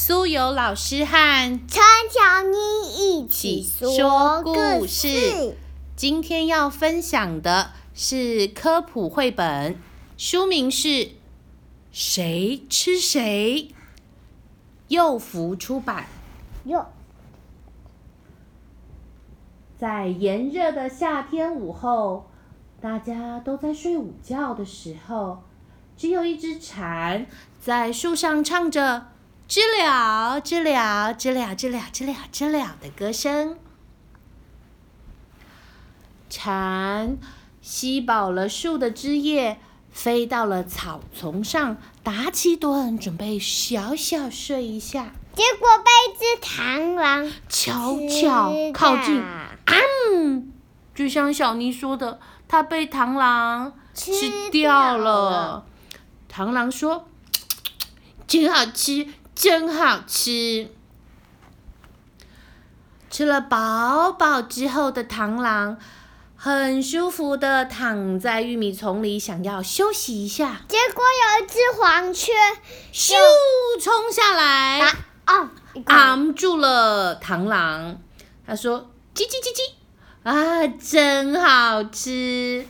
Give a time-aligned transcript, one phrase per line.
[0.00, 5.56] 苏有老师和陈乔妮一起说故事。
[5.96, 9.76] 今天要分享的是科普绘本，
[10.16, 10.88] 书名是
[11.90, 13.70] 《谁吃谁》，
[14.86, 16.06] 幼福出版。
[16.62, 16.86] 哟，
[19.76, 22.30] 在炎热的夏天午后，
[22.80, 25.42] 大家都在睡午觉的时候，
[25.96, 27.26] 只有一只蝉
[27.60, 29.08] 在树上唱着。
[29.48, 33.56] 知了，知了，知了，知了，知了，知了的歌声。
[36.28, 37.16] 蝉
[37.62, 39.58] 吸饱了树的枝叶，
[39.90, 45.12] 飞到了草丛上，打起盹，准备小小睡一下。
[45.34, 49.24] 结果被一只螳螂悄悄靠近。
[50.12, 50.52] 嗯，
[50.94, 55.64] 就像小妮说的，它被螳螂吃掉了。
[56.30, 57.08] 螳螂说
[58.28, 59.08] ：“真好吃。”
[59.38, 60.68] 真好吃！
[63.08, 65.78] 吃了饱饱之后的螳螂，
[66.34, 70.62] 很舒服的躺在玉米丛里，想要休息一下。
[70.66, 72.32] 结果有一只黄雀，
[72.92, 73.14] 咻，
[73.80, 74.80] 冲下来，
[75.26, 75.52] 啊，
[75.84, 77.96] 按住了螳螂。
[78.44, 82.66] 他说：“叽叽叽叽，啊，真好吃！”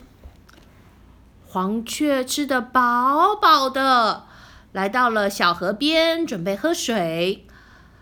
[1.49, 4.28] 黄雀吃的饱饱的。
[4.71, 7.45] 来到了小河边，准备喝水，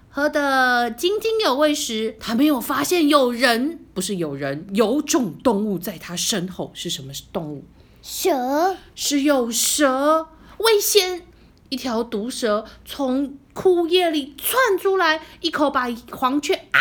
[0.10, 6.72] 喝得津津有味时，他没有发现有人，不是有人，有种动物在他身后。
[6.74, 7.64] 是什么动物？
[8.02, 8.76] 蛇。
[8.96, 11.22] 是有蛇，危险！
[11.70, 16.80] 一条毒蛇从枯叶里窜出来，一口把黄雀啊！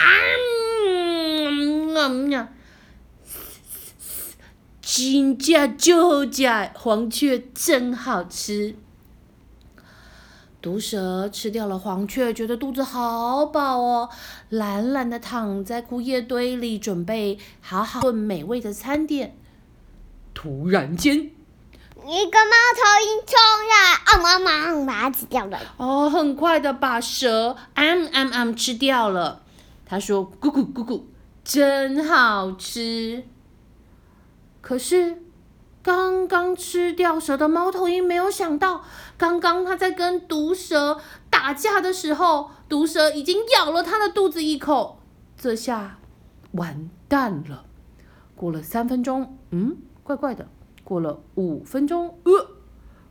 [0.89, 2.49] 嗯呀，
[4.81, 8.77] 真假就假，黄雀真好吃。
[10.67, 14.09] 毒蛇吃掉了黄雀，觉得肚子好饱哦，
[14.49, 19.37] 懒懒的躺在枯叶堆里，准备好好炖美味的餐点。
[20.35, 21.29] 突然间，一个
[22.05, 23.39] 猫头鹰冲
[23.71, 25.57] 下来，啊妈妈，把它吃掉了。
[25.77, 29.43] 哦，很快的把蛇嗯嗯嗯吃掉了。
[29.87, 31.03] 他说：“咕咕咕咕，
[31.45, 33.23] 真好吃。”
[34.61, 35.23] 可是。
[35.87, 38.83] 刚刚吃掉蛇的猫头鹰没有想到，
[39.17, 44.99] 刚刚他在跟毒蛇打架的时候，毒蛇已经咬了他的肚子一口。
[45.39, 45.99] 这下
[46.51, 47.65] 完蛋了。
[48.35, 50.49] 过了三分钟，嗯，怪怪的。
[50.83, 52.49] 过了五分钟，呃，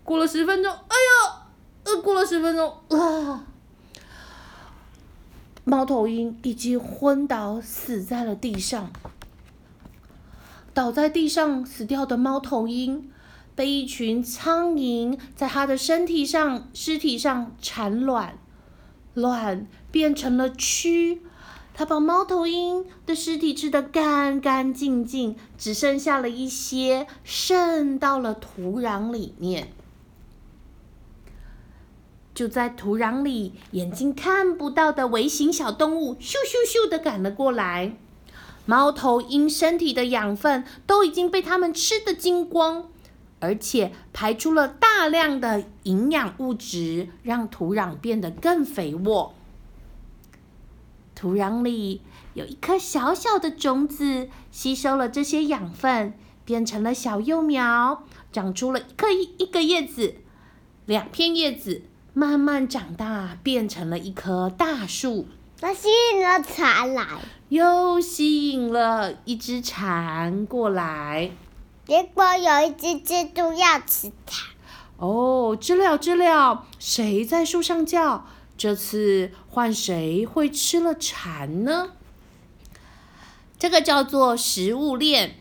[0.04, 1.48] 过了十分钟，哎呀，
[1.86, 3.46] 呃，过了十分钟，啊，
[5.64, 8.92] 猫头鹰已经昏倒死在了地上。
[10.76, 13.10] 倒在地上死掉的猫头鹰，
[13.56, 18.38] 被一群苍蝇在它的身体上、尸体上产卵，
[19.14, 21.20] 卵变成了蛆。
[21.74, 29.70] 它把猫头鹰的尸体吃得干干净净，只剩下了一些渗到了土壤里面。
[32.34, 37.96] 就在土壤里，眼睛看不到的微型小动物咻咻咻的赶了过来。
[38.66, 42.90] 猫头鹰身体的养分都已经被它们吃得精光，
[43.40, 49.34] 而且排出了大量的营养物质，让土壤变得更肥沃。
[51.14, 52.02] 土壤里
[52.34, 60.16] 有一颗小小的种子，吸收了这些养分，变成了小幼苗，长出了一颗一个叶子，
[60.86, 61.84] 两片叶子
[62.14, 65.28] 慢慢长大，变成了一棵大树。
[65.62, 67.06] 它吸引了蝉来，
[67.50, 71.32] 又吸引了一只蝉过来。
[71.86, 74.48] 结果有一只蜘蛛要吃它。
[74.98, 78.26] 哦，知了知了，谁在树上叫？
[78.58, 81.92] 这次换谁会吃了蝉呢？
[83.60, 85.36] 这个叫做食物链。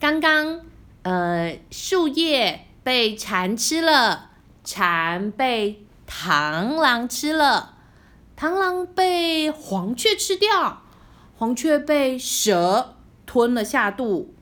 [0.00, 0.60] 刚刚，
[1.02, 4.30] 呃，树叶被蝉吃了，
[4.64, 7.76] 蝉被螳螂吃了。
[8.36, 10.82] 螳螂被黄雀吃掉，
[11.40, 14.34] 红雀被蛇吞了下肚。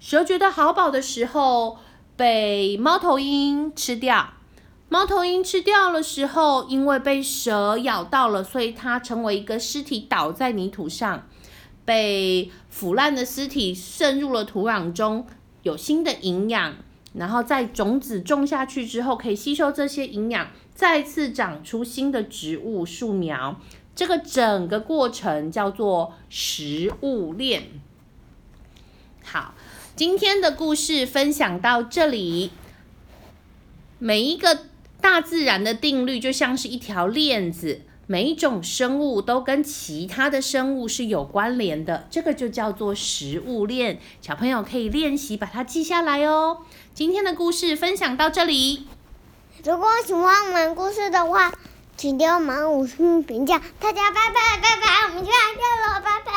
[0.00, 1.76] 蛇觉得好饱的时候，
[2.16, 4.30] 被猫头鹰吃掉。
[4.88, 11.26] 猫头鹰吃掉了时候，因为被蛇咬到了，所以它成为一个尸体，倒在泥土上，
[11.84, 15.26] 被腐烂的尸体渗入了土壤中，
[15.62, 16.76] 有新的营养。
[17.12, 20.48] 然后在种子种下去之后，可以吸收这些营养。
[20.74, 23.58] 再次长出新的植物树苗，
[23.96, 27.64] 这个整个过程叫做食物链。
[29.24, 29.54] 好
[29.96, 32.52] 今天的故事分享到这里。
[33.98, 34.66] 每一个
[35.00, 43.98] 大自然的定律就像是一条链子每一种生物都跟其他的生物是有关联的这个就叫做食物链。
[44.20, 46.58] 小朋友可以练习把它记下来哦。
[46.92, 48.86] 今天的故事分享到这里。
[49.64, 51.50] 如果喜欢我们故事的话
[51.96, 56.35] 请给我们五星评价，大家拜拜拜拜，我们下见了，拜拜。